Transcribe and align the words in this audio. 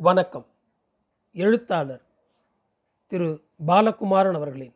வணக்கம். 0.00 0.46
எழுத்தாளர் 1.32 2.02
திரு 3.06 3.44
பாலகுமாரன் 3.66 4.34
அவர்களின் 4.34 4.74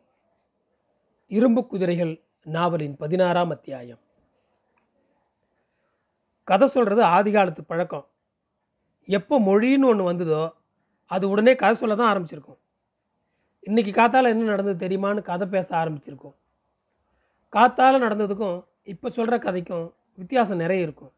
இரும்பு 1.27 1.67
குதிரைகள் 1.67 2.23
நாவலின் 2.43 2.95
பதினாறாம் 2.95 3.49
அத்தியாயம். 3.49 3.99
கதை 6.43 6.67
சொல்கிறது 6.67 7.03
ஆதி 7.03 7.31
காலத்து 7.31 7.63
பழக்கம். 7.63 8.05
எப்போ 9.05 9.39
மொழின்னு 9.39 9.85
ஒன்று 9.85 10.03
வந்ததோ 10.03 10.53
அது 11.05 11.29
உடனே 11.29 11.55
கதை 11.55 11.75
சொல்ல 11.75 11.95
தான் 11.95 12.11
ஆரம்பிச்சிருக்கும். 12.11 12.59
இன்றைக்கி 13.67 13.93
காத்தால 13.99 14.33
என்ன 14.35 14.43
நடந்தது 14.43 14.87
தெரியுமான்னு 14.87 15.21
கதை 15.21 15.47
பேச 15.47 15.75
ஆரம்பிச்சிருக்கோம். 15.75 16.35
காத்தால 17.53 18.03
நடந்ததுக்கும் 18.05 18.65
இப்போ 18.83 19.09
சொல்கிற 19.09 19.37
கதைக்கும் 19.37 19.93
வித்தியாசம் 20.15 20.57
நிறைய 20.57 20.83
இருக்கும். 20.83 21.14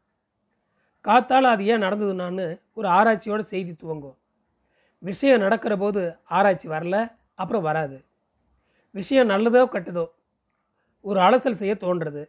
காத்தால் 1.08 1.44
அது 1.44 1.66
ஏன் 1.66 1.82
நடந்ததுன்னான்னு 1.82 2.60
ஒரு 2.74 2.88
ஆராய்ச்சியோட 2.88 3.40
செய்தி 3.40 3.74
துவங்கும் 3.74 4.18
விஷயம் 5.00 5.40
நடக்கிற 5.40 5.78
போது 5.78 6.16
ஆராய்ச்சி 6.24 6.68
வரல 6.68 7.12
அப்புறம் 7.36 7.62
வராது. 7.62 8.06
விஷயம் 8.92 9.30
நல்லதோ 9.30 9.62
கெட்டதோ 9.74 10.06
ஒரு 11.02 11.20
அலசல் 11.20 11.60
செய்ய 11.62 11.78
தோன்றது. 11.82 12.24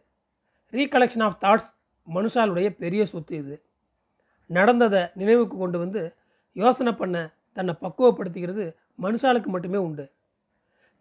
ரீகலெக்ஷன் 0.71 1.23
ஆஃப் 1.23 1.39
தாட்ஸ் 1.43 1.69
மனுஷாலுடைய 2.07 2.69
பெரிய 2.69 3.05
சொத்து 3.05 3.35
இது. 3.35 3.63
நடந்ததை 4.45 5.07
நினைவுக்கு 5.13 5.57
கொண்டு 5.57 5.77
வந்து 5.79 6.15
யோசனை 6.51 6.93
பண்ண 6.93 7.33
தன்னை 7.53 7.75
பக்குவப்படுத்திக்கிறது 7.81 8.65
மனுஷாளுக்கு 9.01 9.45
மட்டுமே 9.45 9.77
உண்டு. 9.77 10.11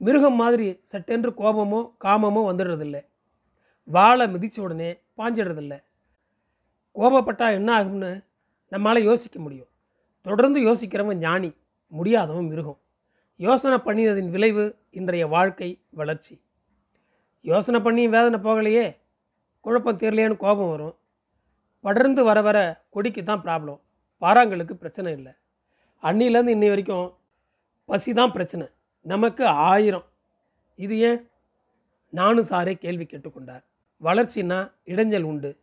மிருகம் 0.00 0.34
மாதிரி 0.34 0.80
சட்டென்று 0.82 1.30
கோபமோ 1.30 1.80
காமமோ 2.04 2.42
வந்துடுறதில்லை. 2.50 3.02
வாழை 3.84 4.26
மிதித்த 4.34 4.60
உடனே 4.60 4.90
பாஞ்சிடுறதில்ல. 5.16 5.74
கோபப்பட்டால் 6.94 7.52
என்ன 7.52 7.84
ஆகும்னு 7.84 8.24
நம்மளால் 8.72 9.02
யோசிக்க 9.02 9.40
முடியும். 9.40 9.68
தொடர்ந்து 10.22 10.60
யோசிக்கிறவன் 10.60 11.14
ஞானி 11.14 11.54
முடியாதவன் 11.88 12.48
மிருகம். 12.48 12.80
யோசனை 13.36 13.78
பண்ணியதன் 13.78 14.30
விளைவு 14.30 14.78
இன்றைய 14.90 15.26
வாழ்க்கை 15.26 15.82
வளர்ச்சி. 15.90 16.40
யோசனை 17.40 17.80
பண்ணி 17.80 18.08
வேதனை 18.08 18.38
போகலையே 18.40 18.96
குழப்பம் 19.60 19.98
தெரியலையேன்னு 19.98 20.36
கோபம் 20.36 20.70
வரும். 20.70 20.96
படர்ந்து 21.80 22.24
வர 22.24 22.42
வர 22.42 22.84
கொடிக்கு 22.90 23.22
தான் 23.22 23.42
ப்ராப்ளம் 23.42 23.80
பாறாங்களுக்கு 24.20 24.72
பிரச்சனை 24.72 25.12
இல்லை. 25.12 25.32
அன்னிலேருந்து 26.02 26.54
இன்னி 26.56 26.68
வரைக்கும் 26.68 27.14
பசி 27.84 28.12
தான் 28.12 28.32
பிரச்சனை. 28.32 28.66
நமக்கு 29.00 29.46
ஆயிரம். 29.46 30.04
இது 30.76 30.98
ஏன்? 30.98 31.30
நானும் 32.10 32.46
சாரே 32.48 32.74
கேள்வி 32.74 33.04
கேட்டுக்கொண்டார். 33.04 33.64
வளர்ச்சின்னா 34.02 34.72
இடைஞ்சல் 34.84 35.22
உண்டு. 35.22 35.56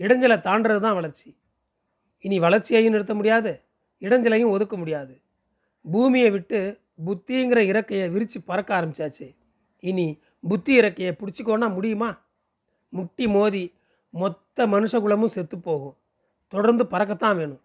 இடைஞ்சலை 0.00 0.36
தாண்டறது 0.46 0.80
தான் 0.80 0.94
வளர்ச்சி. 0.94 1.28
இனி 2.24 2.38
வளர்ச்சியையும் 2.38 2.92
நிறுத்த 2.92 3.14
முடியாது 3.14 3.52
இடைஞ்சலையும் 4.00 4.48
ஒதுக்க 4.48 4.76
முடியாது. 4.76 5.14
பூமியை 5.84 6.30
விட்டு 6.30 6.80
புத்திங்கிற 7.06 7.60
இறக்கையை 7.72 8.06
விரித்து 8.10 8.38
பறக்க 8.42 8.70
ஆரம்பித்தாச்சு 8.80 9.36
இனி 9.80 10.06
புத்தி 10.48 10.72
இறக்கையை 10.80 11.12
பிடிச்சிக்கோன்னா 11.20 11.74
முடியுமா? 11.74 12.10
முட்டி 12.88 13.26
மோதி 13.28 13.64
மொத்த 14.10 14.66
மனுஷகுலமும் 14.66 15.34
செத்து 15.36 15.58
போகும். 15.58 15.96
தொடர்ந்து 16.48 16.84
பறக்கத்தான் 16.84 17.36
வேணும். 17.36 17.62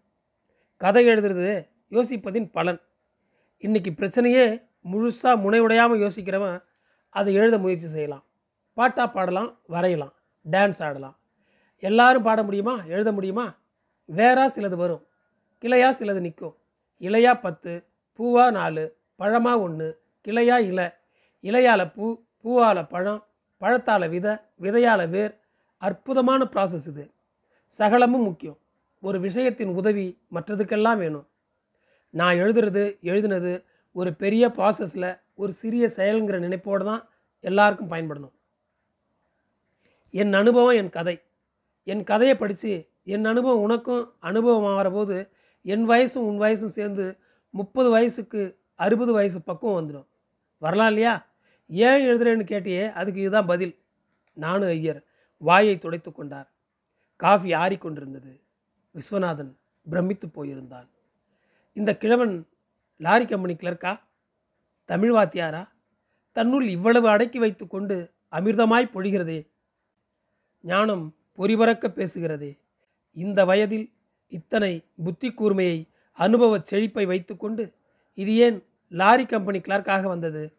கதை 0.81 1.08
எழுதுறது 1.08 1.67
யோசிப்பதின் 1.92 2.49
பலன். 2.52 2.81
இன்னைக்கு 3.58 3.92
பிரச்சனையே 3.92 4.45
முழுசாக 4.92 5.42
முனைவுடையாமல் 5.44 6.03
யோசிக்கிறவன் 6.05 6.64
அதை 7.09 7.33
எழுத 7.33 7.58
முயற்சி 7.58 7.88
செய்யலாம். 7.88 8.25
பாட்டாக 8.73 9.08
பாடலாம் 9.11 9.59
வரையலாம் 9.67 10.14
டான்ஸ் 10.52 10.81
ஆடலாம். 10.83 11.17
எல்லாரும் 11.79 12.23
பாட 12.23 12.43
முடியுமா? 12.43 12.83
எழுத 12.83 13.11
முடியுமா? 13.11 13.55
வேறா 14.15 14.45
சிலது 14.55 14.75
வரும். 14.75 15.05
கிளையா 15.61 15.89
சிலது 15.89 16.19
நிற்கும். 16.19 16.55
இலையா 16.99 17.41
பத்து 17.41 17.83
பூவா 18.19 18.51
நாலு 18.51 18.95
பழமா 19.19 19.59
ஒன்று 19.59 20.01
கிளையா 20.27 20.59
இலை. 20.59 20.89
இலையால 21.41 21.93
பூ 21.93 22.23
பூவால 22.43 22.87
பழம் 22.87 23.25
பழத்தால 23.59 24.09
விதை 24.09 24.35
விதையால 24.61 25.09
வேர். 25.09 25.39
அற்புதமான 25.77 26.47
ப்ராசஸ் 26.52 26.87
இது. 26.87 27.11
சகலமும் 27.65 28.23
முக்கியம். 28.23 28.58
ஒரு 29.02 29.19
விஷயத்தின் 29.19 29.73
உதவி 29.73 30.19
மற்றதுக்கெல்லாம் 30.33 30.97
வேணும். 30.97 31.27
நான் 32.09 32.35
எழுதுறது 32.35 32.99
எழுதுனது 33.03 33.64
ஒரு 33.91 34.14
பெரிய 34.14 34.47
ப்ராசஸில் 34.47 35.19
ஒரு 35.35 35.53
சிறிய 35.53 35.89
செயலுங்கிற 35.95 36.39
நினைப்போடு 36.39 36.83
தான் 36.83 37.09
எல்லாருக்கும் 37.39 37.91
பயன்படணும். 37.91 38.31
என் 40.11 40.33
அனுபவம் 40.33 40.75
என் 40.75 40.89
கதை. 40.89 41.21
என் 41.85 42.03
கதையை 42.03 42.37
படித்து 42.37 42.89
என் 43.03 43.25
அனுபவம் 43.25 43.61
உனக்கும் 43.61 44.13
அனுபவம் 44.19 44.75
ஆகிற 44.75 44.89
போது 44.89 45.31
என் 45.63 45.89
வயசும் 45.89 46.27
உன் 46.29 46.39
வயசும் 46.39 46.75
சேர்ந்து 46.77 47.17
முப்பது 47.49 47.89
வயசுக்கு 47.89 48.59
அறுபது 48.75 49.13
வயசு 49.13 49.41
பக்கம் 49.41 49.71
வந்துடும். 49.71 50.07
வரலாம் 50.57 50.87
இல்லையா? 50.87 51.27
ஏன் 51.67 52.07
எழுதுறேன்னு 52.07 52.45
கேட்டியே 52.45 52.91
அதுக்கு 52.91 53.21
இதுதான் 53.21 53.45
பதில். 53.45 53.83
நானும் 54.33 54.67
ஐயர் 54.67 55.03
வாயை 55.37 55.77
துடைத்து 55.77 56.11
கொண்டார். 56.11 56.53
காஃபி 57.15 57.53
ஆறிக்கொண்டிருந்தது 57.53 58.41
விஸ்வநாதன் 58.93 59.55
பிரமித்து 59.89 60.27
போயிருந்தான். 60.27 60.89
இந்த 61.73 61.97
கிழவன் 61.97 62.47
லாரி 62.97 63.25
கம்பெனி 63.25 63.53
கிளர்க்கா? 63.53 63.99
தமிழ் 64.85 65.11
வாத்தியாரா? 65.11 65.69
தன்னுள் 66.31 66.67
இவ்வளவு 66.67 67.07
அடக்கி 67.09 67.39
வைத்து 67.39 67.67
கொண்டு 67.67 68.11
அமிர்தமாய் 68.31 68.91
பொழிகிறதே. 68.93 69.47
ஞானம் 70.61 71.15
பொறிபறக்க 71.37 71.87
பேசுகிறதே. 71.87 72.57
இந்த 73.13 73.45
வயதில் 73.45 73.93
இத்தனை 74.27 74.83
புத்தி 75.03 75.31
கூர்மையை 75.31 75.87
அனுபவச் 76.17 76.65
செழிப்பை 76.65 77.05
வைத்துக்கொண்டு 77.05 77.73
இது 78.13 78.35
ஏன் 78.35 78.63
லாரி 78.89 79.25
கம்பெனி 79.25 79.59
கிளர்க்காக 79.59 80.03
வந்தது? 80.03 80.53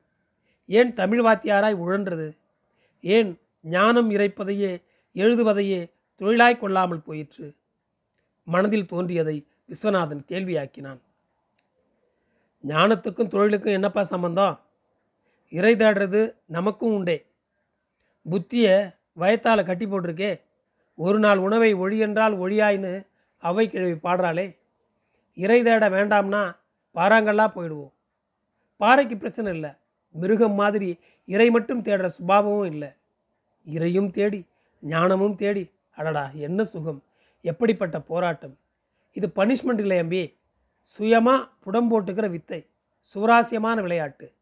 ஏன் 0.66 0.92
தமிழ் 0.92 1.20
வாத்தியாராய் 1.20 1.75
உழன்றது? 1.75 2.37
ஏன் 3.00 3.41
ஞானம் 3.62 4.10
இறைப்பதையே 4.10 4.82
எழுதுவதையே 5.14 5.91
தொழிலாய் 6.19 6.59
கொள்ளாமல் 6.59 7.03
போயிற்று? 7.03 7.54
மனதில் 8.44 8.87
தோன்றியதை 8.87 9.47
விஸ்வநாதன் 9.69 10.20
கேள்வியாக்கினான். 10.28 11.00
ஞானத்துக்கும் 12.66 13.28
தொழிலுக்கும் 13.28 13.72
என்னப்பா 13.72 14.03
சம்பந்தம்? 14.03 14.60
இறை 15.50 15.75
தேடுறது 15.75 16.34
நமக்கும் 16.47 16.94
உண்டே. 16.94 17.26
புத்தியை 18.31 18.94
வயத்தால் 19.19 19.64
கட்டி 19.64 19.87
போட்டிருக்கே 19.87 20.41
ஒரு 21.05 21.19
நாள் 21.19 21.39
உணவை 21.39 21.75
ஒழியென்றால் 21.75 22.34
ஒழியாயின்னு 22.45 23.07
அவை 23.39 23.69
கிழவி 23.69 23.93
பாடுறாளே. 23.93 24.57
இறை 25.34 25.62
தேட 25.62 25.89
வேண்டாம்னா 25.89 26.57
பாறாங்கல்லா 26.95 27.47
போயிடுவோம். 27.55 27.93
பாறைக்கு 28.77 29.17
பிரச்சனை 29.17 29.53
இல்லை. 29.53 29.71
மிருகம் 30.11 30.53
மாதிரி 30.53 30.99
இறை 31.25 31.51
மட்டும் 31.51 31.83
தேடுற 31.83 32.06
சுபாவமும் 32.06 32.71
இல்லை. 32.71 32.89
இறையும் 33.65 34.11
தேடி 34.11 34.47
ஞானமும் 34.81 35.35
தேடி 35.35 35.71
அடடா 35.97 36.31
என்ன 36.35 36.65
சுகம். 36.65 37.03
எப்படிப்பட்ட 37.43 38.01
போராட்டம். 38.01 38.59
இது 39.12 39.33
பனிஷ்மெண்ட் 39.37 39.79
இல்லை 39.79 39.99
எம்பி 40.01 40.23
சுயமாக 40.81 41.49
புடம்போட்டுக்கிற 41.65 42.31
வித்தை. 42.31 42.67
சுவராசியமான 43.15 43.81
விளையாட்டு. 43.81 44.33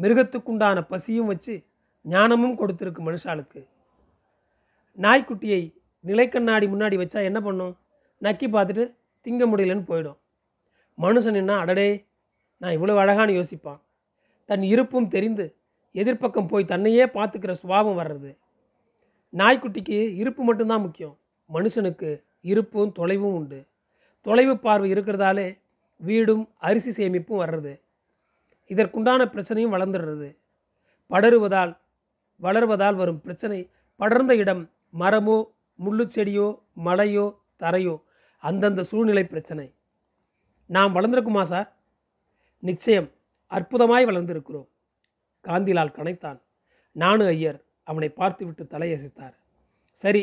மிருகத்துக்குண்டான 0.00 0.80
பசியும் 0.80 1.26
வச்சு 1.26 1.64
ஞானமும் 2.02 2.58
கொடுத்துருக்கு 2.58 3.00
மனுஷாளுக்கு. 3.08 3.60
நாய்க்குட்டியை 4.98 5.62
நிலைக்கண்ணாடி 6.04 6.66
முன்னாடி 6.68 6.96
வச்சா 6.96 7.22
என்ன 7.22 7.40
பண்ணும்? 7.40 7.78
நக்கி 8.22 8.46
பார்த்துட்டு 8.46 8.84
திங்க 9.24 9.44
முடியலன்னு 9.50 9.84
போயிடும். 9.88 10.18
மனுஷன் 10.98 11.34
என்ன 11.34 11.56
அடடே 11.56 12.06
நான் 12.56 12.76
இவ்வளோ 12.76 12.94
அழகான்னு 13.02 13.36
யோசிப்பான். 13.40 13.80
தன் 14.44 14.62
இருப்பும் 14.62 15.08
தெரிந்து 15.08 15.56
எதிர்ப்பக்கம் 15.94 16.48
போய் 16.48 16.64
தன்னையே 16.64 17.04
பார்த்துக்கிற 17.04 17.52
சுபாவம் 17.52 17.98
வர்றது. 17.98 18.36
நாய்க்குட்டிக்கு 19.32 20.14
இருப்பு 20.14 20.42
மட்டும்தான் 20.42 20.80
முக்கியம். 20.80 21.18
மனுஷனுக்கு 21.50 22.22
இருப்பும் 22.40 22.92
தொலைவும் 22.98 23.34
உண்டு. 23.38 23.66
தொலைவு 24.20 24.58
பார்வை 24.58 24.92
இருக்கிறதாலே 24.92 25.58
வீடும் 25.96 26.48
அரிசி 26.58 26.90
சேமிப்பும் 26.90 27.40
வர்றது. 27.40 27.80
இதற்குண்டான 28.68 29.22
பிரச்சனையும் 29.24 29.74
வளர்ந்துடுறது. 29.74 30.36
படருவதால் 31.10 31.72
வளர்வதால் 32.40 32.96
வரும் 32.96 33.20
பிரச்சனை 33.20 33.68
படர்ந்த 33.96 34.36
இடம் 34.36 34.70
மரமோ 34.98 35.36
முள்ளுச்செடியோ 35.84 36.46
மலையோ 36.84 37.26
தரையோ 37.58 38.02
அந்தந்த 38.38 38.82
சூழ்நிலை 38.82 39.24
பிரச்சனை. 39.24 39.74
நாம் 40.66 40.94
வளர்ந்துருக்குமா 40.94 41.42
சார்? 41.42 41.68
நிச்சயம். 42.58 43.08
அற்புதமாய் 43.50 44.08
வளர்ந்திருக்கிறோம். 44.10 44.68
காந்திலால் 45.44 45.96
கனைத்தான் 45.96 46.42
நானு 46.92 47.26
ஐயர் 47.26 47.58
அவனை 47.84 48.08
பார்த்துவிட்டு 48.08 48.64
தலையசைத்தார். 48.64 49.34
சரி 49.90 50.22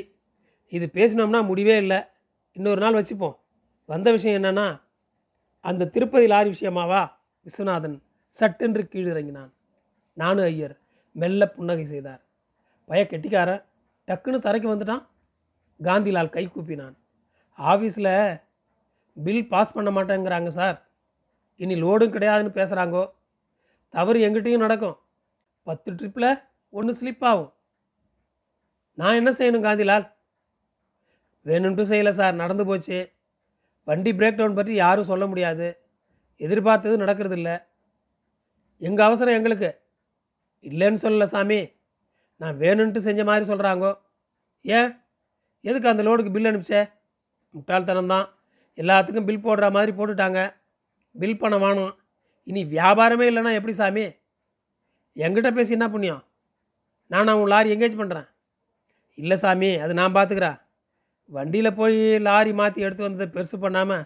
இது 0.67 0.89
பேசினோம்னா 0.93 1.45
முடிவே 1.45 1.77
இல்லை. 1.77 1.99
இன்னொரு 2.51 2.81
நாள் 2.81 2.93
வச்சுப்போம். 2.93 3.37
வந்த 3.85 4.11
விஷயம் 4.11 4.43
என்னன்னா 4.43 4.81
அந்த 5.59 5.87
திருப்பதி 5.87 6.27
லாரி 6.27 6.49
விஷயமாவா? 6.49 7.11
விஸ்வநாதன் 7.45 7.97
சட்டென்று 8.27 8.87
கீழிறங்கினான். 8.91 9.51
நானு 10.13 10.41
ஐயர் 10.41 10.79
மெல்ல 11.11 11.49
புன்னகை 11.49 11.85
செய்தார். 11.85 12.21
பய 12.85 13.07
கெட்டிக்காரன் 13.07 13.63
டக்குன்னு 14.11 14.45
தரைக்கு 14.45 14.69
வந்துட்டான். 14.71 15.07
காந்திலால் 15.83 16.29
கை 16.29 16.47
கூப்பினான். 16.47 16.95
ஆஃபீஸில் 17.57 18.41
பில் 19.23 19.47
பாஸ் 19.47 19.73
பண்ண 19.73 19.91
மாட்டேங்கிறாங்க 19.91 20.47
சார். 20.47 20.89
இனி 21.55 21.83
லோடும் 21.83 22.13
கிடையாதுன்னு 22.13 22.57
பேசுகிறாங்கோ 22.59 23.11
தவறு 23.89 24.29
எங்கிட்டையும் 24.29 24.57
நடக்கும். 24.57 24.97
பத்து 25.63 25.91
ட்ரிப்பில் 25.91 26.41
ஒன்று 26.69 26.93
ஸ்லிப் 26.99 27.23
ஆகும். 27.23 27.53
நான் 28.93 29.15
என்ன 29.15 29.31
செய்யணும் 29.31 29.61
காந்திலால்? 29.61 30.13
வேணும்ட்டு 31.45 31.83
செய்யலை 31.91 32.09
சார். 32.09 32.33
நடந்து 32.33 32.65
போச்சு. 32.65 33.11
வண்டி 33.83 34.11
பிரேக் 34.11 34.35
டவுன் 34.35 34.55
பற்றி 34.55 34.73
யாரும் 34.73 35.03
சொல்ல 35.03 35.27
முடியாது. 35.27 35.79
எதிர்பார்த்தது 36.37 36.97
நடக்கிறது 36.97 37.35
இல்லை 37.35 37.57
எங்கள் 38.77 39.05
அவசரம் 39.05 39.33
எங்களுக்கு? 39.33 39.81
இல்லைன்னு 40.61 41.01
சொல்லலை 41.05 41.23
சாமி. 41.23 41.71
நான் 42.41 42.59
வேணும்ன்ட்டு 42.63 43.05
செஞ்ச 43.07 43.21
மாதிரி 43.29 43.45
சொல்கிறாங்கோ 43.51 43.91
ஏன்? 44.65 44.89
எதுக்கு 45.69 45.91
அந்த 45.91 46.03
லோடுக்கு 46.07 46.33
பில் 46.35 46.49
அனுப்பிச்சே? 46.49 46.81
முட்டாள்தனம் 47.55 48.11
தான் 48.13 48.25
எல்லாத்துக்கும் 48.77 49.27
பில் 49.27 49.45
போடுற 49.45 49.65
மாதிரி 49.75 49.91
போட்டுட்டாங்க. 49.97 50.39
பில் 51.15 51.41
பண்ண 51.41 51.55
வேணும். 51.63 51.93
இனி 52.49 52.61
வியாபாரமே 52.75 53.25
இல்லைன்னா 53.31 53.53
எப்படி 53.57 53.73
சாமி? 53.79 54.05
எங்கிட்ட 55.15 55.49
பேசி 55.57 55.75
என்ன 55.77 55.87
புண்ணியம்? 55.93 56.23
நான் 57.11 57.37
உன் 57.39 57.51
லாரி 57.53 57.69
எங்கேஜ் 57.75 57.99
பண்ணுறேன் 58.01 58.27
இல்லை 59.17 59.37
சாமி 59.43 59.69
அது 59.83 59.93
நான் 59.99 60.15
பார்த்துக்கிறேன் 60.17 60.57
வண்டியில் 61.29 61.77
போய் 61.79 61.99
லாரி 62.27 62.51
மாற்றி 62.59 62.85
எடுத்து 62.85 63.05
வந்ததை 63.05 63.27
பெருசு 63.35 63.57
பண்ணாமல் 63.63 64.05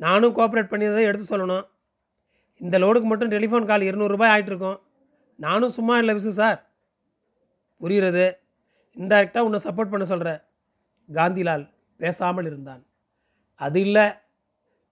நானும் 0.00 0.34
கோஆப்ரேட் 0.36 0.72
பண்ணியதை 0.72 1.04
எடுத்து 1.10 1.26
சொல்லணும். 1.32 1.64
இந்த 2.60 2.76
லோடுக்கு 2.82 3.08
மட்டும் 3.10 3.32
டெலிஃபோன் 3.34 3.68
கால் 3.70 3.88
இருநூறுபாய் 3.90 4.32
ஆகிட்டுருக்கோம் 4.32 4.78
நானும் 5.38 5.74
சும்மா 5.76 5.94
இல்லை 6.02 6.14
விசு 6.18 6.32
சார். 6.40 6.58
புரிகிறது. 7.80 8.40
இன்டைரக்டாக 8.96 9.38
உன்னை 9.38 9.60
சப்போர்ட் 9.64 9.90
பண்ண 9.90 10.04
சொல்கிற 10.04 10.48
காந்திலால் 11.08 11.70
பேசாமல் 11.96 12.46
இருந்தான். 12.46 12.86
அது 13.54 13.80
இல்லை. 13.80 14.12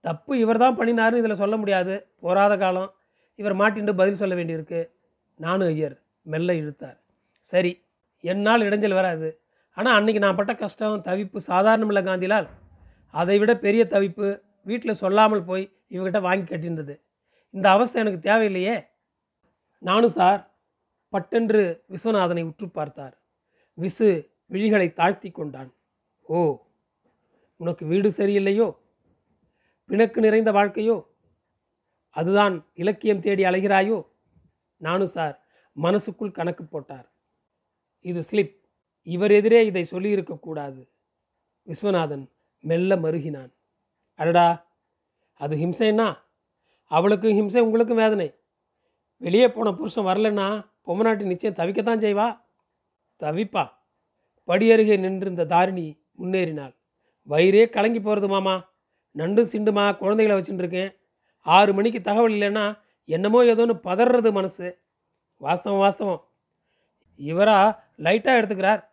தப்பு 0.01 0.39
இவர் 0.39 0.57
தான் 0.57 0.77
பண்ணினாருன்னு 0.77 1.17
இதில் 1.17 1.35
சொல்ல 1.35 1.57
முடியாது. 1.57 2.11
போராத 2.19 2.57
காலம். 2.57 2.93
இவர் 3.35 3.55
மாட்டின்னு 3.55 3.93
பதில் 3.93 4.15
சொல்ல 4.15 4.35
வேண்டியிருக்கு. 4.35 4.89
நானும் 5.35 5.67
ஐயர். 5.67 6.01
மெல்ல 6.23 6.55
இழுத்தார். 6.55 6.97
சரி 7.41 7.83
என்னால் 8.19 8.61
இடைஞ்சல் 8.61 8.93
வராது. 8.93 9.39
ஆனால் 9.73 10.03
அன்றைக்கி 10.03 10.17
நான் 10.17 10.35
பட்ட 10.35 10.53
கஷ்டம் 10.53 11.01
தவிப்பு 11.01 11.37
சாதாரணம் 11.37 11.87
இல்லை 11.87 12.03
காந்திலால். 12.03 12.47
அதை 13.09 13.39
விட 13.39 13.57
பெரிய 13.57 13.85
தவிப்பு 13.89 14.41
வீட்டில் 14.63 14.93
சொல்லாமல் 14.93 15.43
போய் 15.43 15.71
இவங்கிட்ட 15.91 16.21
வாங்கி 16.21 16.55
கட்டின்றது. 16.55 16.99
இந்த 17.49 17.69
அவஸ்தை 17.69 18.01
எனக்கு 18.01 18.29
தேவையில்லையே. 18.29 18.87
நானும் 19.79 20.09
சார் 20.09 20.48
பட்டென்று 21.09 21.83
விஸ்வநாதனை 21.89 22.43
உற்று 22.43 22.69
பார்த்தார். 22.69 23.21
விசு 23.81 24.29
விழிகளை 24.49 24.93
தாழ்த்தி 24.93 25.31
கொண்டான். 25.31 25.73
ஓ 26.21 26.65
உனக்கு 27.57 27.85
வீடு 27.85 28.09
சரியில்லையோ? 28.09 28.77
பிணக்கு 29.85 30.21
நிறைந்த 30.21 30.51
வாழ்க்கையோ? 30.51 31.07
அதுதான் 32.09 32.67
இலக்கியம் 32.73 33.19
தேடி 33.19 33.43
அலைகிறாயோ? 33.43 34.07
நானும் 34.77 35.07
சார் 35.07 35.45
மனசுக்குள் 35.71 36.31
கணக்கு 36.31 36.63
போட்டார். 36.63 37.11
இது 37.99 38.23
ஸ்லிப். 38.31 38.57
இவர் 39.03 39.31
எதிரே 39.31 39.65
இதை 39.65 39.87
சொல்லியிருக்கக்கூடாது 39.91 40.89
விஸ்வநாதன் 41.65 42.31
மெல்ல 42.59 42.95
மருகினான். 42.95 43.53
அடடா 44.15 44.67
அது 45.33 45.55
ஹிம்சைன்னா? 45.55 46.17
அவளுக்கும் 46.85 47.31
ஹிம்சை 47.31 47.59
உங்களுக்கும் 47.59 47.97
வேதனை. 47.97 48.33
வெளியே 49.17 49.51
போன 49.51 49.73
புருஷன் 49.73 50.05
வரலன்னா? 50.05 50.68
பொம்மநாட்டி 50.87 51.23
நிச்சயம் 51.23 51.55
தவிக்கத்தான் 51.55 52.03
செய்வா? 52.03 52.41
தவிப்பா. 53.19 53.69
படியருகே 54.47 54.99
நின்றிருந்த 54.99 55.45
தாரிணி 55.45 56.01
முன்னேறினாள். 56.19 56.75
வயிறே 57.23 57.69
கலங்கி 57.69 58.01
போகிறது 58.01 58.27
மாமா. 58.27 58.69
நண்டு 59.11 59.43
சிண்டுமா 59.43 59.97
குழந்தைகளை 59.97 60.41
வச்சுட்டுருக்கேன். 60.41 60.95
ஆறு 61.41 61.73
மணிக்கு 61.73 62.01
தகவல் 62.01 62.31
இல்லைன்னா 62.31 62.79
என்னமோ 63.05 63.43
ஏதோன்னு 63.43 63.79
பதறது 63.83 64.31
மனசு. 64.31 64.77
வாஸ்தவம் 65.41 65.79
வாஸ்தவம். 65.79 66.21
இவரா 67.17 67.79
லைட்டாக 67.97 68.39
எடுத்துக்கிறார். 68.39 68.83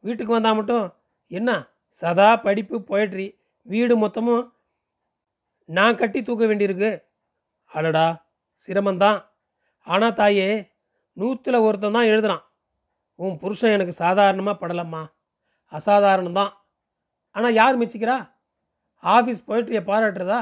வீட்டுக்கு 0.00 0.32
வந்தால் 0.32 0.54
மட்டும் 0.54 0.94
என்ன? 1.28 1.68
சதா 1.88 2.36
படிப்பு 2.36 2.78
பொயட்ரி 2.78 3.38
வீடு 3.62 4.06
மொத்தமும் 4.06 4.50
நான் 5.64 5.96
கட்டி 5.96 6.22
தூக்க 6.22 6.46
வேண்டியிருக்கு. 6.46 7.02
அடடா 7.66 8.26
சிரமந்தான் 8.66 9.24
ஆனால் 9.84 10.14
தாயே 10.14 10.70
நூற்றில் 11.16 11.60
ஒருத்தன் 11.60 11.92
தான் 11.92 12.04
எழுதுனான் 12.04 12.44
உன் 13.14 13.38
புருஷன் 13.38 13.70
எனக்கு 13.70 13.92
சாதாரணமாக 13.92 14.56
படலம்மா. 14.62 15.02
அசாதாரணம்தான். 15.72 16.52
ஆனால் 17.30 17.54
யார் 17.54 17.80
மிச்சிக்கிறா? 17.80 18.16
ஆஃபீஸ் 19.02 19.46
போயிட்ரியை 19.46 19.82
பாராட்டுறதா? 19.82 20.40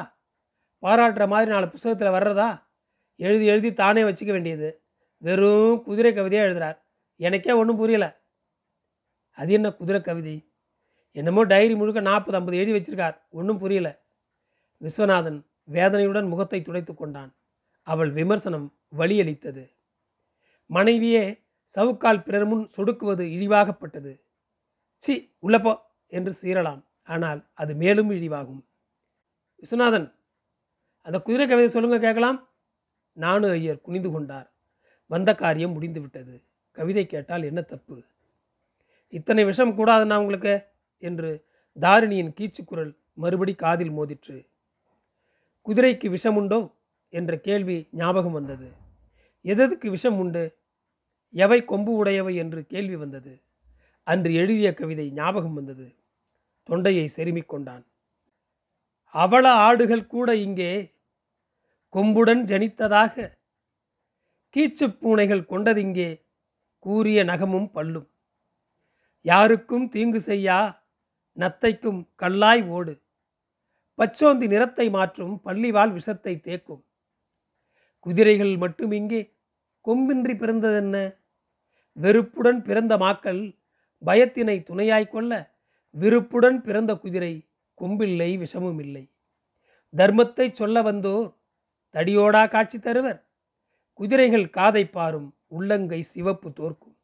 பாராட்டுற 0.82 1.28
மாதிரி 1.28 1.50
நாலு 1.50 1.68
புஸ்தகத்தில் 1.68 2.14
வர்றதா? 2.16 2.62
எழுதி 3.16 3.46
எழுதி 3.46 3.72
தானே 3.72 4.02
வச்சுக்க 4.02 4.32
வேண்டியது. 4.32 4.82
வெறும் 5.18 5.82
குதிரை 5.82 6.12
கவிதையாக 6.14 6.48
எழுதுறார். 6.48 6.78
எனக்கே 7.16 7.52
ஒன்றும் 7.52 7.80
புரியலை. 7.80 8.16
அது 9.30 9.52
என்ன 9.52 9.72
குதிரை 9.72 10.00
கவிதை? 10.00 10.52
என்னமோ 11.12 11.44
டைரி 11.44 11.74
முழுக்க 11.76 12.00
நாற்பது 12.00 12.36
ஐம்பது 12.36 12.56
எழுதி 12.56 12.72
வச்சிருக்கார். 12.72 13.16
ஒன்றும் 13.30 13.58
புரியல. 13.58 13.88
விஸ்வநாதன் 14.80 15.38
வேதனையுடன் 15.64 16.26
முகத்தை 16.26 16.62
துடைத்து 16.62 16.94
கொண்டான். 16.94 17.36
அவள் 17.82 18.10
விமர்சனம் 18.10 18.66
வலியளித்தது 18.98 19.64
மனைவியே 20.66 21.42
சவுக்கால் 21.76 22.22
பிறர் 22.22 22.46
முன் 22.46 22.70
சொடுக்குவது 22.76 23.20
இழிவாகப்பட்டது. 23.20 24.20
சி 24.96 25.36
உள்ளப்போ 25.42 25.78
என்று 26.06 26.34
சீரலாம் 26.42 26.82
ஆனால் 27.02 27.50
அது 27.52 27.74
மேலும் 27.74 28.10
இழிவாகும். 28.10 28.62
விஸ்வநாதன் 29.62 30.14
அந்த 31.02 31.20
குதிரை 31.20 31.48
கவிதை 31.48 31.68
சொல்லுங்க 31.68 31.98
கேட்கலாம். 31.98 32.48
நானு 33.12 33.50
ஐயர் 33.50 33.80
குனிந்து 33.80 34.10
கொண்டார். 34.10 34.52
வந்த 35.06 35.34
காரியம் 35.34 35.72
முடிந்து 35.72 36.00
விட்டது 36.00 36.42
கவிதை 36.72 37.06
கேட்டால் 37.06 37.42
என்ன 37.42 37.60
தப்பு? 37.62 38.02
இத்தனை 39.08 39.44
விஷம் 39.44 39.76
கூடாதுண்ணா 39.78 40.16
உங்களுக்கு 40.16 40.54
என்று 40.98 41.44
தாரிணியின் 41.80 42.32
கீச்சுக்குரல் 42.38 42.96
மறுபடி 43.14 43.54
காதில் 43.54 43.92
மோதிற்று. 43.92 44.46
குதிரைக்கு 45.66 46.08
விஷம் 46.10 46.36
உண்டோ? 46.36 46.74
என்ற 47.08 47.38
கேள்வி 47.38 47.88
ஞாபகம் 47.92 48.32
வந்தது. 48.32 48.68
எதற்கு 49.44 49.90
விஷம் 49.90 50.18
உண்டு? 50.18 50.58
எவை 51.30 51.64
கொம்பு 51.64 51.92
உடையவை 51.92 52.36
என்று 52.36 52.66
கேள்வி 52.66 52.96
வந்தது. 52.96 53.42
அன்று 54.02 54.34
எழுதிய 54.34 54.74
கவிதை 54.74 55.10
ஞாபகம் 55.10 55.54
வந்தது. 55.54 55.94
தொண்டையை 56.62 57.10
செருமிக் 57.16 57.48
கொண்டான். 57.48 57.86
அவள 59.14 59.46
ஆடுகள் 59.46 60.06
கூட 60.06 60.36
இங்கே 60.36 60.94
கொம்புடன் 61.92 62.42
ஜனித்ததாக 62.42 63.32
கீச்சுப் 64.56 65.00
பூனைகள் 65.00 65.40
கொண்டதிங்கே 65.40 66.20
கூறிய 66.78 67.24
நகமும் 67.24 67.70
பல்லும். 67.74 68.08
யாருக்கும் 69.20 69.88
தீங்கு 69.88 70.20
செய்யா 70.20 70.86
நத்தைக்கும் 71.36 72.08
கல்லாய் 72.18 72.68
ஓடு. 72.68 73.00
பச்சோந்தி 73.98 74.46
நிறத்தை 74.46 74.90
மாற்றும் 74.90 75.40
பள்ளிவால் 75.44 75.92
விஷத்தை 75.92 76.40
தேக்கும். 76.44 76.82
குதிரைகள் 77.98 78.56
மட்டும் 78.56 78.90
இங்கே 78.90 79.33
கொம்பின்றி 79.84 80.34
பிறந்ததென்ன 80.34 81.16
வெறுப்புடன் 81.92 82.62
பிறந்த 82.62 82.96
மாக்கள் 82.96 83.58
பயத்தினை 84.06 84.56
துணையாய்க் 84.62 85.08
கொள்ள 85.08 85.32
விருப்புடன் 85.90 86.62
பிறந்த 86.62 86.96
குதிரை 86.96 87.46
கொம்பில்லை 87.78 88.30
விஷமும் 88.38 88.80
இல்லை 88.80 89.10
தர்மத்தை 89.96 90.50
சொல்ல 90.50 90.82
வந்தோர் 90.82 91.34
தடியோடா 91.94 92.50
காட்சி 92.50 92.78
தருவர். 92.78 93.26
குதிரைகள் 93.92 94.50
காதை 94.50 94.86
பாரும் 94.86 95.34
உள்ளங்கை 95.46 96.02
சிவப்பு 96.02 96.52
தோற்கும். 96.52 96.96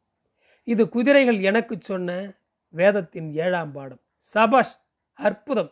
இது 0.63 0.89
குதிரைகள் 0.89 1.39
எனக்கு 1.41 1.75
சொன்ன 1.79 2.33
வேதத்தின் 2.69 3.33
ஏழாம் 3.33 3.71
பாடம். 3.71 4.01
சபாஷ் 4.15 4.73
அற்புதம். 5.13 5.71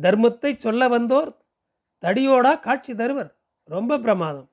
தர்மத்தை 0.00 0.56
சொல்ல 0.56 0.88
வந்தோர் 0.88 1.30
தடியோடா 2.02 2.60
காட்சி 2.60 2.94
தருவர். 2.94 3.36
ரொம்ப 3.64 3.98
பிரமாதம். 3.98 4.50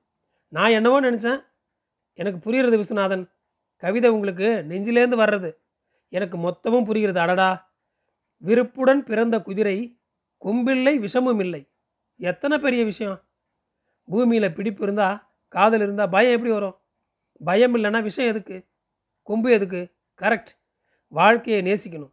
நான் 0.48 0.70
என்னவோ 0.70 1.00
நினச்சேன் 1.00 1.40
எனக்கு 2.18 2.38
புரிகிறது 2.38 2.76
விஸ்வநாதன். 2.78 3.24
கவிதை 3.76 4.10
உங்களுக்கு 4.10 4.66
நெஞ்சிலேருந்து 4.68 5.18
வர்றது. 5.18 5.50
எனக்கு 6.08 6.38
மொத்தமும் 6.38 6.84
புரிகிறது. 6.84 7.20
அடடா! 7.20 7.74
விருப்புடன் 8.42 9.04
பிறந்த 9.04 9.42
குதிரை 9.42 9.98
கொம்பில்லை 10.42 10.94
விஷமும் 10.98 11.40
இல்லை 11.40 11.62
எத்தனை 12.20 12.58
பெரிய 12.58 12.84
விஷயம்? 12.84 13.18
பூமியில் 14.08 14.54
பிடிப்பு 14.54 14.82
இருந்தால் 14.82 15.18
காதல் 15.48 15.80
இருந்தால் 15.80 16.08
பயம் 16.08 16.32
எப்படி 16.32 16.52
வரும்? 16.52 16.76
பயம் 17.40 17.76
இல்லைன்னா 17.76 18.02
விஷயம் 18.02 18.30
எதுக்கு? 18.30 18.56
கொம்பு 19.22 19.52
எதுக்கு? 19.52 19.80
கரெக்ட். 20.20 20.52
வாழ்க்கையை 21.12 21.62
நேசிக்கணும். 21.62 22.12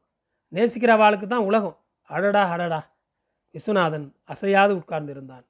நேசிக்கிற 0.52 0.92
வாளுக்கு 0.98 1.28
தான் 1.28 1.40
உலகம். 1.40 1.78
அடடா 2.10 2.50
அடடா! 2.50 2.82
விஸ்வநாதன் 3.56 4.16
அசையாது 4.24 4.76
உட்கார்ந்திருந்தான். 4.76 5.46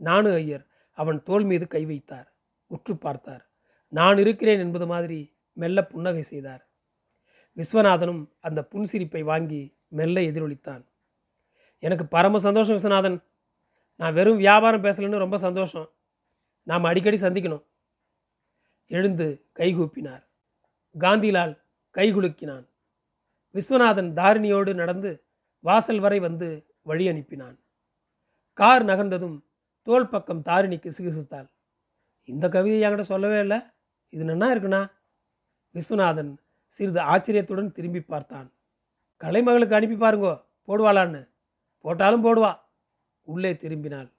நானு 0.00 0.32
ஐயர் 0.32 0.64
அவன் 0.98 1.22
தோள் 1.22 1.44
மீது 1.44 1.66
கை 1.66 1.84
வைத்தார். 1.84 2.28
உற்று 2.70 2.96
பார்த்தார். 2.96 3.44
நான் 3.94 4.18
இருக்கிறேன் 4.18 4.58
என்பது 4.58 4.86
மாதிரி 4.86 5.18
மெல்ல 5.52 5.84
புன்னகை 5.84 6.22
செய்தார். 6.22 6.62
விஸ்வநாதனும் 7.56 8.22
அந்த 8.40 8.60
புன்சிரிப்பை 8.70 9.22
வாங்கி 9.22 9.60
மெல்ல 9.88 10.20
எதிரொலித்தான். 10.20 10.82
எனக்கு 11.78 12.06
பரம 12.06 12.38
சந்தோஷம் 12.38 12.76
விஸ்வநாதன். 12.76 13.18
நான் 13.96 14.14
வெறும் 14.14 14.36
வியாபாரம் 14.36 14.84
பேசலைன்னு 14.84 15.18
ரொம்ப 15.18 15.38
சந்தோஷம். 15.38 15.88
நாம் 16.62 16.84
அடிக்கடி 16.84 17.18
சந்திக்கணும். 17.20 17.64
எழுந்து 18.90 19.26
கைகூப்பினார் 19.58 20.24
காந்திலால் 20.98 21.54
கைகுலுக்கினான் 21.94 22.66
விஸ்வநாதன் 23.54 24.10
தாரிணியோடு 24.20 24.74
நடந்து 24.74 25.10
வாசல் 25.64 26.00
வரை 26.00 26.18
வந்து 26.20 26.48
வழி 26.82 27.04
அனுப்பினான். 27.08 27.56
கார் 28.52 28.84
நகர்ந்ததும் 28.84 29.38
தோல் 29.82 30.08
பக்கம் 30.08 30.42
தாரிணி 30.42 30.76
கிசுகிசுத்தாள் 30.76 31.48
இந்த 32.24 32.48
கவிதை 32.48 32.78
என்கிட்ட 32.82 33.00
சொல்லவே 33.00 33.40
இல்லை. 33.40 33.60
இது 34.08 34.24
நன்னா 34.24 34.48
இருக்குண்ணா? 34.54 34.80
விஸ்வநாதன் 35.74 36.32
சிறிது 36.66 37.00
ஆச்சரியத்துடன் 37.00 37.72
திரும்பி 37.72 38.00
பார்த்தான். 38.00 38.52
கலைமகளுக்கு 39.20 39.74
அனுப்பி 39.74 39.96
பாருங்கோ 39.96 40.32
போடுவாளான்னு. 40.68 41.28
போட்டாலும் 41.80 42.24
போடுவா. 42.24 42.52
உள்ளே 43.22 43.52
திரும்பினாள். 43.52 44.10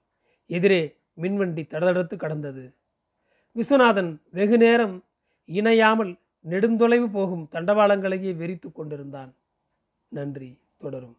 எதிரே 0.46 0.80
மின்வண்டி 1.20 1.62
தடதடத்து 1.66 2.16
கடந்தது. 2.16 2.64
விஸ்வநாதன் 3.56 4.10
வெகு 4.30 4.58
நேரம் 4.58 5.04
இணையாமல் 5.44 6.12
நெடுந்தொலைவு 6.48 7.06
போகும் 7.10 7.48
தண்டவாளங்களையே 7.52 8.32
வெறித்து 8.34 8.72
கொண்டிருந்தான். 8.72 9.34
நன்றி 10.08 10.50
தொடரும். 10.78 11.14